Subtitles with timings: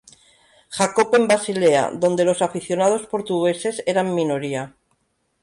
[0.71, 4.75] Jakob en Basilea, donde los aficionados portugueses eran minoría.